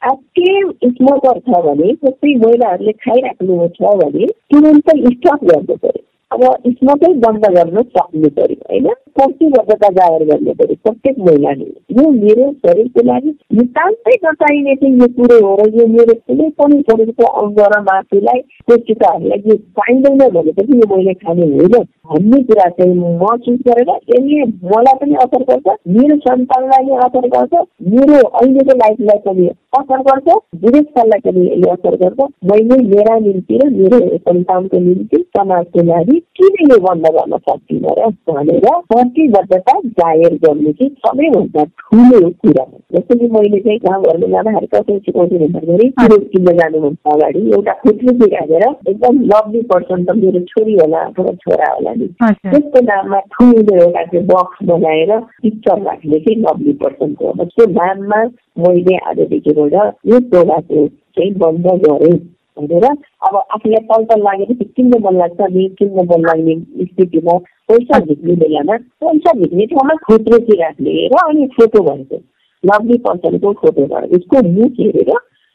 एक्टिभ 0.06 0.64
स्मोकर 0.96 1.38
छ 1.46 1.62
भने 1.66 1.92
जस्तै 2.02 2.34
महिलाहरूले 2.42 2.92
खाइराख्नु 3.06 3.68
छ 3.78 3.94
भने 4.02 4.26
तुरन्तै 4.52 4.98
स्टप 5.14 5.44
गर्नु 5.50 5.76
पऱ्यो। 5.84 6.05
अब 6.30 6.42
स्मोकै 6.68 7.08
बन्द 7.20 7.44
गर्न 7.48 7.82
सक्नु 7.88 8.28
पर्यो 8.30 8.56
होइन 8.62 8.86
प्रतिबद्धता 9.14 9.88
जाहेर 9.90 10.24
गर्नु 10.24 10.54
पर्यो 10.54 10.76
प्रत्येक 10.82 11.18
महिलाले 11.20 11.66
यो 11.96 12.08
मेरो 12.14 12.46
शरीरको 12.60 13.04
लागि 13.04 13.34
नितान्तै 13.52 14.16
नचाहिने 14.24 14.74
चाहिँ 14.76 14.94
यो 14.96 15.08
कुरो 15.12 15.38
हो 15.40 15.52
र 15.60 15.68
यो 15.74 15.86
मेरो 15.88 16.16
कुनै 16.22 16.48
पनि 16.56 16.80
शरीरको 16.82 17.30
अङ्ग 17.40 17.60
र 17.66 17.80
मासुलाई 17.82 18.42
टिकाहरूलाई 18.80 19.42
यो 19.46 19.56
पाइँदैन 19.76 20.18
भनेपछि 20.30 20.78
यो 20.78 20.90
मैले 20.90 21.14
खाने 21.16 21.48
होइन 21.52 21.78
भन्ने 22.06 22.42
कुरा 22.48 22.68
चाहिँ 22.78 22.94
महसुस 23.20 23.58
गरेर 23.68 23.90
यसले 24.14 24.42
मलाई 24.72 24.98
पनि 25.00 25.14
असर 25.24 25.42
गर्छ 25.50 25.76
मेरो 25.96 26.16
सन्तानलाई 26.26 26.84
पनि 26.84 26.96
असर 27.06 27.28
गर्छ 27.36 27.64
मेरो 27.94 28.20
अहिलेको 28.40 28.76
लाइफलाई 28.82 29.18
पनि 29.26 29.48
असर 29.78 30.02
गर्छ 30.08 30.36
बुढेसकाललाई 30.62 31.20
पनि 31.24 31.46
यसले 31.46 31.70
असर 31.70 31.96
गर्छ। 32.02 32.28
मैले 32.50 32.76
मेरा 32.86 33.18
निम्ति 33.26 33.58
र 33.62 33.68
मेरो 33.70 33.98
सन्तानको 34.16 34.78
निम्ति 34.86 35.22
समाजको 35.36 35.82
लागि 35.86 36.18
किन 36.38 36.56
यो 36.70 36.78
बन्द 36.86 37.06
गर्न 37.16 37.36
सक्दिनँ 37.48 37.94
र 37.98 38.10
भनेर 38.30 38.68
प्रतिबद्धता 38.92 39.78
जाहेर 40.00 40.34
गर्नु 40.44 40.72
चाहिँ 40.72 40.90
सबैभन्दा 41.06 41.64
ठुलो 41.82 42.20
कुरा 42.30 42.64
हो। 42.64 42.80
जस्तो 42.96 43.18
कि 43.18 43.28
मैले 43.36 43.60
चाहिँ 43.66 43.78
गाउँघरमा 43.86 44.28
जाँदाखेरि 44.34 44.66
कसरी 44.74 44.98
सिकाउँछु 44.98 45.38
भन्दाखेरि 45.38 45.88
कुरो 46.00 46.18
किन्न 46.32 46.56
जानुभन्दा 46.58 47.14
अगाडि 47.14 47.40
एउटा 47.56 47.72
खुट्रुसी 47.82 48.30
राखेर 48.36 48.64
एकदम 48.88 49.20
लभली 49.32 49.62
पर्सन 49.74 50.04
त 50.04 50.16
मेरो 50.22 50.40
छोरी 50.52 50.74
होला 50.80 51.04
अथवा 51.10 51.32
छोरा 51.44 51.72
होला 51.74 51.92
नि 51.96 52.08
त्यसको 52.18 52.80
नाममा 52.84 53.20
ठुलो 53.30 53.74
एउटा 53.76 54.04
चाहिँ 54.04 54.26
बक्स 54.26 54.62
बनाएर 54.66 55.18
पिक्चर 55.42 55.82
राख्ने 55.82 56.18
चाहिँ 56.20 56.38
लभली 56.40 56.72
पर्सनको 56.78 57.30
अब 57.30 57.44
त्यो 57.48 57.66
नाममा 57.72 58.22
मैले 58.58 58.96
आजदेखिबाट 59.06 59.76
यो 60.06 60.20
प्रोग्रामको 60.28 60.86
चाहिँ 60.86 61.32
बन्द 61.38 61.68
गरेँ 61.84 62.16
भनेर 62.56 62.84
अब 62.86 63.36
आफूलाई 63.36 63.84
तल 63.86 64.22
लागेर 64.22 64.64
किन्न 64.66 65.02
मन 65.02 65.18
लाग्छ 65.18 65.50
नि 65.50 65.68
किन्न 65.78 66.06
मन 66.06 66.26
लाग्ने 66.26 66.54
स्थितिमा 66.84 67.36
पैसा 67.68 67.98
झिक्ने 68.00 68.36
बेलामा 68.36 68.76
पैसा 69.00 69.32
झिक्ने 69.34 69.66
ठाउँमा 69.66 69.94
खुत्रेसी 70.02 70.60
राख्ने 70.60 70.94
र 71.08 71.24
अनि 71.24 71.46
फोटो 71.54 71.82
भएको 71.84 72.20
लभली 72.64 72.98
पर्सनको 73.00 73.52
फोटो 73.54 73.86
भयो 73.86 74.16
उसको 74.16 74.42
मुख 74.50 74.80
हेरेर 74.80 75.12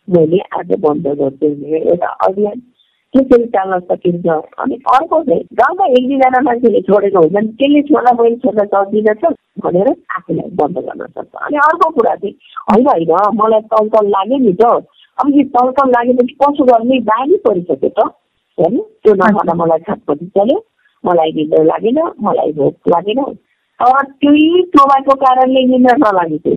मैले 0.08 0.40
आज 0.56 0.76
बन्द 0.80 1.08
गर्छु 1.18 1.54
एउटा 1.78 2.08
अभियान 2.28 2.62
त्यसरी 3.14 3.46
चाल्न 3.50 3.80
सकिन्छ 3.86 4.28
अनि 4.58 4.76
अर्को 4.90 5.24
चाहिँ 5.24 5.44
गाउँमा 5.56 5.86
एक 5.92 6.08
दुईजना 6.08 6.42
मान्छेले 6.42 6.82
छोडेको 6.84 7.20
हुन्छन् 7.20 7.52
त्यसले 7.56 7.82
छोड्दा 7.84 8.12
मैले 8.14 8.36
छोड्न 8.38 8.66
सक्दिनँ 8.68 9.34
भनेर 9.62 9.90
आफूलाई 10.12 10.50
बन्द 10.56 10.78
गर्न 10.80 11.06
सक्छ 11.08 11.36
अनि 11.42 11.58
अर्को 11.62 11.90
कुरा 11.92 12.16
चाहिँ 12.16 12.34
होइन 12.68 12.88
होइन 12.88 13.38
मलाई 13.38 13.62
तल 13.68 13.90
तल 13.90 14.08
लाग्यो 14.10 14.38
नि 14.40 14.54
त 14.54 14.72
अब 15.18 15.30
यो 15.30 15.44
तलकल 15.52 15.90
लागेपछि 15.90 16.36
पशु 16.40 16.64
गर्ने 16.64 17.00
बानी 17.06 17.38
परिसक्यो 17.44 17.90
त 17.90 18.08
होइन 18.58 18.78
त्यो 19.00 19.14
नखाँदा 19.16 19.54
मलाई 19.56 19.80
छटपट्टि 19.82 20.26
चल्यो 20.32 20.58
मलाई 21.04 21.32
निन्द्र 21.32 21.64
लागेन 21.66 22.00
मलाई 22.22 22.52
भोक 22.54 22.90
लागेन 22.90 23.22
अब 23.24 24.02
त्यही 24.18 24.64
ट्रोमाको 24.72 25.16
कारणले 25.20 25.64
निन्द्र 25.68 25.96
नलागेको 26.00 26.56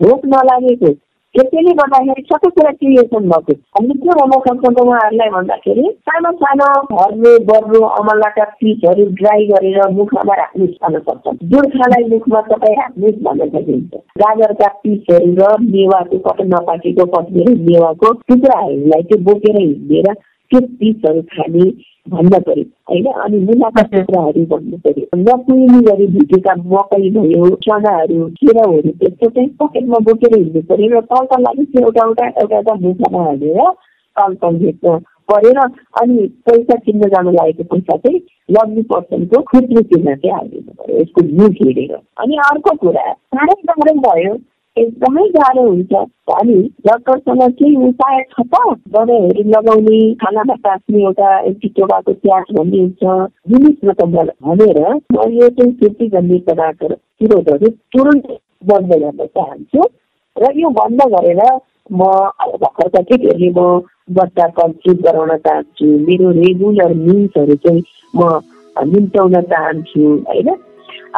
भोक 0.00 0.26
नलागेको 0.26 0.92
त्यसैले 1.34 1.72
गर्दाखेरि 1.76 2.22
सबै 2.30 2.48
कुरा 2.56 2.70
क्रिएसन 2.78 3.28
भएको 3.28 3.52
हामीले 3.76 3.94
के 4.00 4.14
गर्न 4.16 4.32
सक्छौँ 4.46 4.86
उहाँहरूलाई 4.86 5.30
भन्दाखेरि 5.34 5.84
सानो 6.08 6.32
सानो 6.40 6.66
घरले 6.96 7.32
बर्रो 7.50 7.80
अमलाका 8.00 8.44
पिसहरू 8.58 9.06
ड्राई 9.20 9.46
गरेर 9.46 9.78
मुखमा 9.92 10.34
राख्नु 10.40 10.66
खान 10.74 10.98
सक्छौँ। 10.98 11.34
गोर्खालाई 11.54 12.04
मुखमा 12.10 12.40
तपाईँ 12.50 12.76
राख्नुहोस् 12.80 13.22
भन्न 13.24 13.48
सकिन्छ। 13.54 14.02
गाजरका 14.22 14.68
पिसहरू 14.82 15.32
र 15.38 15.48
मेवाको 15.62 16.18
कतै 16.26 16.46
नपाकेको 16.52 17.06
कतिखेर 17.14 17.56
मेवाको 17.70 18.12
टुक्राहरूलाई 18.28 19.02
चाहिँ 19.08 19.24
बोकेर 19.24 19.56
हिँडेर 19.56 20.12
त्यो 20.12 20.60
पिसहरू 20.78 21.22
खाने 21.32 21.66
भन्न 22.06 22.38
पर्यो 22.46 22.64
होइन? 22.90 23.06
अनि 23.24 23.38
मुलाका 23.40 23.82
टुक्राहरू 23.90 24.44
भन्नु 24.52 24.76
पर्यो 24.86 25.18
नकुइनी 25.18 25.80
गरी 25.86 26.06
भिटेका 26.16 26.54
मकै 26.72 27.10
भयो 27.10 27.48
चनाहरू 27.66 28.26
केराहरू 28.38 28.90
त्यस्तो 28.90 29.28
चाहिँ 29.28 29.48
पकेटमा 29.62 29.98
बोकेर 30.08 30.36
हिँड्नु 30.38 30.62
पर्यो 30.70 30.88
र 30.98 31.00
तलका 31.12 31.36
लागि 31.46 31.64
चाहिँ 31.64 31.86
एउटा 31.86 32.06
एउटा 32.06 32.26
एउटा 32.42 32.56
एउटा 32.56 32.74
मुखामा 32.86 33.24
हालेर 33.24 33.70
तल 34.16 34.34
तल 34.42 34.58
भेट्न 34.64 34.98
परेर 35.30 35.58
अनि 36.02 36.26
पैसा 36.46 36.76
किन्न 36.86 37.08
जानु 37.08 37.30
लागेको 37.32 37.64
पैसा 37.74 37.96
चाहिँ 37.96 38.20
लग्ने 38.50 38.82
पर्सनको 38.92 39.42
खुद्री 39.52 39.82
किन्न 39.82 40.14
चाहिँ 40.14 40.34
हालिदिनु 40.36 40.72
पर्यो 40.80 41.00
यसको 41.00 41.28
मुख 41.42 41.62
हेरेर 41.62 41.94
अनि 42.24 42.36
अर्को 42.50 42.76
कुरा 42.76 43.12
साह्रै 43.12 43.60
गाह्रै 43.70 43.94
भयो। 44.06 44.34
एकदमै 44.76 45.24
गाह्रो 45.32 45.62
हुन्छ। 45.62 45.94
अनि 46.34 46.54
डक्टरसँग 46.86 47.42
केही 47.58 47.74
उपाय 47.88 48.20
छ 48.30 48.44
त? 48.52 48.60
दबाईहरू 48.94 49.42
लगाउने 49.50 49.98
खानामा 50.22 50.54
टाँच्ने 50.64 51.02
एउटा 51.02 51.28
एन्टिटोबाको 51.48 52.12
त्याग 52.12 52.44
भन्ने 52.56 52.80
हुन्छ। 52.80 53.02
दिनुहोस् 53.52 53.84
न 53.84 53.92
त 53.92 54.02
भनेर 54.42 54.80
म 55.12 55.28
यो 55.32 55.48
चाहिँ 55.58 55.72
खेती 55.76 56.08
गर्ने 56.14 56.38
पदार्थहरू 56.48 56.96
विरोधहरू 57.20 57.68
तुरन्त 57.92 58.26
बन्द 58.70 58.92
गर्न 58.94 59.26
चाहन्छु। 59.36 59.82
र 60.36 60.52
यो 60.56 60.68
बन्द 60.80 61.00
गरेर 61.14 61.42
म 61.92 62.02
भर्खरका 62.62 63.02
केटीहरूले 63.02 63.50
म 63.52 63.80
बच्चा 64.16 64.46
कम्प्लिट 64.56 64.98
गराउन 65.04 65.36
चाहन्छु। 65.46 65.86
मेरो 66.08 66.30
रेगुलर 66.40 66.94
मिल्सहरू 67.04 67.54
चाहिँ 67.64 67.82
म 68.14 68.40
निम्त्याउन 68.76 69.40
चाहन्छु 69.52 70.02
होइन? 70.28 70.48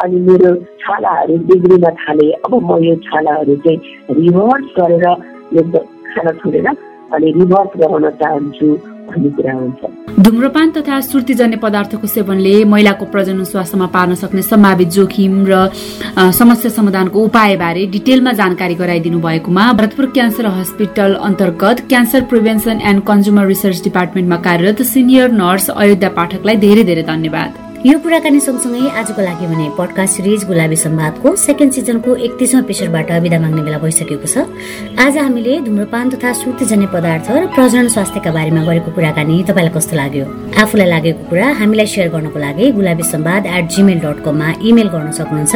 अनि 0.03 0.19
मेरो 0.27 0.55
छालाहरू 0.81 1.37
बिग्रिन 1.51 1.85
थाले। 2.01 2.31
अब 2.33 2.53
म 2.63 2.83
यो 2.83 2.95
छालाहरू 3.05 3.55
चाहिँ 3.67 3.79
रिभर्स 4.19 4.67
गरेर 4.79 5.05
खान 6.09 6.27
छोडेर 6.41 6.67
अनि 7.13 7.31
रिभर्स 7.39 7.79
गराउन 7.79 8.09
चाहन्छु 8.19 8.75
धुम्रपान 10.25 10.69
तथा 10.75 10.99
सुर्तीजन्य 11.07 11.57
पदार्थको 11.63 12.07
सेवनले 12.07 12.53
महिलाको 12.65 13.05
प्रजनन 13.05 13.43
स्वास्थ्यमा 13.43 13.87
पार्न 13.95 14.15
सक्ने 14.21 14.41
सम्भावित 14.41 14.87
जोखिम 14.95 15.45
र 15.49 15.59
समस्या 16.33 16.71
समाधानको 16.77 17.23
उपायबारे 17.23 17.85
डिटेलमा 17.95 18.31
जानकारी 18.41 18.75
गराइदिनु 18.75 19.19
भएकोमा 19.21 19.71
भरतपुर 19.73 20.05
क्यान्सर 20.15 20.45
हस्पिटल 20.57 21.13
अन्तर्गत 21.29 21.85
cancer 21.89 22.23
prevention 22.31 22.81
and 22.81 23.03
consumer 23.07 23.45
research 23.47 23.83
डिपार्टमेन्टमा 23.83 24.37
कार्यरत 24.49 24.81
सिनियर 24.93 25.31
नर्स 25.43 25.69
अयोध्या 25.69 26.09
पाठकलाई 26.17 26.57
धेरै 26.65 26.83
धेरै 26.89 27.03
धन्यवाद। 27.13 27.64
यो 27.85 27.97
कुराकानी 28.01 28.39
सँगसँगै 28.41 28.89
आजको 28.97 29.21
लागि 29.21 29.45
भने 29.45 29.65
पडकास्ट 29.77 30.17
सिरिज 30.17 30.43
गुलाबी 30.49 30.75
सम्वादको 30.75 31.35
सेकेन्ड 31.37 31.73
सिजनको 31.73 32.15
एकतिसौँ 32.17 32.61
एपिसोडबाट 32.61 33.11
विदा 33.21 33.37
माग्ने 33.39 33.61
बेला 33.61 33.77
भइसकेको 33.77 34.25
छ। 34.25 34.41
आज 34.97 35.17
हामीले 35.21 35.59
धुम्रपान 35.69 36.09
तथा 36.09 36.31
सुतिजन्य 36.33 36.87
पदार्थ 36.89 37.29
र 37.29 37.45
प्रजनन 37.53 37.87
स्वास्थ्यका 37.93 38.31
बारेमा 38.33 38.61
गरेको 38.65 38.89
कुराकानी 38.89 39.35
तपाईँलाई 39.45 39.73
कस्तो 39.77 39.95
लाग्यो? 40.01 40.25
आफूलाई 40.57 40.89
लागेको 40.89 41.21
कुरा 41.29 41.47
हामीलाई 41.61 41.85
सेयर 41.85 42.09
गर्नको 42.09 42.39
लागि 42.41 42.65
Gulabi 42.73 43.03
Sambad 43.05 43.41
at 43.53 43.65
Gmail 43.69 43.99
dot 44.01 44.17
कममा 44.25 44.47
इमेल 44.65 44.89
गर्न 44.89 45.11
सक्नुहुन्छ। 45.21 45.53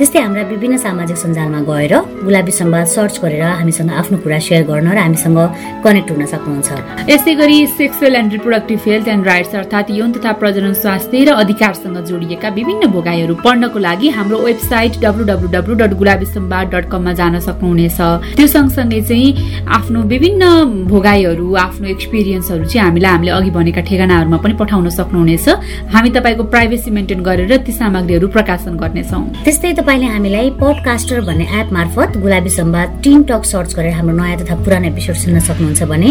त्यस्तै 0.00 0.20
हाम्रा 0.24 0.42
विभिन्न 0.56 0.76
सामाजिक 0.80 1.16
सञ्जालमा 1.24 1.60
गएर 1.68 1.92
गुलाबी 2.24 2.52
सम्वाद 2.56 2.86
सर्च 2.96 3.14
गरेर 3.20 3.44
हामीसँग 3.60 3.92
आफ्नो 4.00 4.16
कुरा 4.24 4.38
सेयर 4.48 4.62
गर्न 4.64 4.88
र 4.96 4.98
हामीसँग 5.04 5.38
कनेक्ट 5.84 6.08
हुन 6.08 6.24
सक्नुहुन्छ। 6.24 6.68
यसै 7.12 7.32
गरी 7.36 7.58
sexual 7.76 8.14
and 8.16 8.32
reproductive 8.32 8.80
health 8.88 9.08
and 9.12 9.24
rights 9.28 9.54
अर्थात् 9.60 9.92
यौन 10.00 10.08
तथा 10.16 10.32
प्रजनन 10.40 10.72
स्वास्थ्य 10.80 11.24
र 11.28 11.30
अधिकार 11.44 11.64
विचारसँग 11.66 11.98
जोडिएका 12.06 12.48
विभिन्न 12.48 12.86
भोगाईहरू 12.94 13.34
पढ्नको 13.42 13.78
लागि 13.78 14.08
हाम्रो 14.14 14.38
website 14.38 14.98
W 15.02 15.24
W 15.26 15.48
W 15.50 15.74
dot 15.74 15.92
Gulabi 15.98 16.26
Sambad 16.26 16.66
dot 16.70 16.84
कममा 16.90 17.12
जान 17.18 17.38
सक्नुहुनेछ। 17.42 17.98
त्यो 18.38 18.46
सँगसँगै 18.46 19.00
चाहिँ 19.02 19.66
आफ्नो 19.66 20.00
विभिन्न 20.06 20.86
भोगाईहरू 20.86 21.46
आफ्नो 21.66 21.86
एक्सपिरियन्सहरू 21.88 22.64
चाहिँ 22.70 22.86
हामीलाई 22.86 23.10
हामीले 23.10 23.30
अघि 23.34 23.50
भनेका 23.50 23.80
ठेगानाहरूमा 23.82 24.38
पनि 24.44 24.54
पठाउन 24.62 24.88
सक्नुहुनेछ। 24.94 25.46
हामी 25.90 26.10
तपाईँको 26.14 26.44
प्राइभेसी 26.54 26.90
मेन्टेन 26.90 27.20
गरेर 27.26 27.56
ती 27.66 27.72
सामग्रीहरू 27.72 28.28
प्रकाशन 28.30 28.76
गर्नेछौँ। 28.78 29.22
त्यस्तै 29.44 29.72
तपाईँले 29.82 30.06
हामीलाई 30.14 30.50
पडकास्टर 30.62 31.20
भन्ने 31.26 31.46
एप 31.50 31.68
मार्फत 31.74 32.16
Gulabi 32.22 32.50
Sambad 32.58 32.88
team 33.02 33.18
talk 33.26 33.42
search 33.42 33.74
गरेर 33.74 33.92
हाम्रो 33.98 34.14
नयाँ 34.14 34.38
तथा 34.38 34.54
पुरानो 34.62 34.86
एपिसोड 34.94 35.16
सुन्न 35.18 35.38
सक्नुहुन्छ 35.50 35.82
भने 35.90 36.10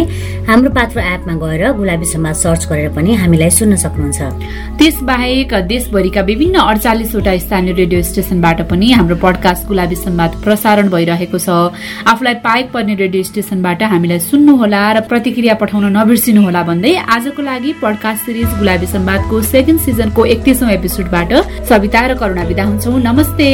हाम्रो 0.52 0.70
पात्र 0.76 1.00
एपमा 1.16 1.34
गएर 1.40 1.64
गुलाबी 1.80 2.06
सम्वाद 2.12 2.36
सर्च 2.44 2.62
गरेर 2.70 2.90
पनि 2.92 3.12
हामीलाई 3.24 3.50
सुन्न 3.56 3.76
सक्नुहुन्छ। 3.86 4.20
त्यसबाहेक 4.80 5.35
देशभरिका 5.44 6.22
विभिन्न 6.22 6.56
अडचालिसवटा 6.60 7.38
स्थानीय 7.38 7.74
रेडियो 7.74 8.02
स्टेशनबाट 8.02 8.62
पनि 8.70 8.92
हाम्रो 8.92 9.16
पडकास्ट 9.16 9.68
गुलाबी 9.68 9.96
सम्वाद 9.96 10.32
प्रसारण 10.44 10.90
भइरहेको 10.90 11.38
छ। 11.38 11.50
आफूलाई 12.08 12.34
पाएक 12.34 12.72
पर्ने 12.72 12.96
रेडियो 12.96 13.24
स्टेशनबाट 13.24 13.84
हामीलाई 13.84 14.20
सुन्नुहोला 14.20 14.92
र 14.92 15.02
प्रतिक्रिया 15.02 15.54
पठाउन 15.54 15.86
नबिर्सिनुहोला 15.98 16.64
भन्दै 16.64 16.96
आजको 16.96 17.42
लागि 17.42 17.74
पडकास्ट 17.82 18.26
सिरिज 18.26 18.52
गुलाबी 18.60 18.88
सम्वादको 18.88 19.42
सेकेन्ड 19.42 19.80
सिजनको 19.82 20.26
एकतिसौँ 20.26 20.70
एपिसोडबाट 20.72 21.34
सविता 21.70 22.06
र 22.08 22.14
करुणा 22.16 22.44
विदा 22.44 22.64
हुन्छौ। 22.64 22.98
नमस्ते। 22.98 23.50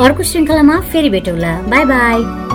अर्को 0.00 0.22
श्रृङ्खलामा 0.22 0.80
फेरि 0.92 1.10
भेटौँला। 1.10 1.52
Bye 1.68 1.84
bye. 1.84 2.49